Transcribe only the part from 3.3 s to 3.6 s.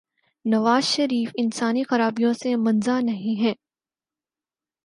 ہیں۔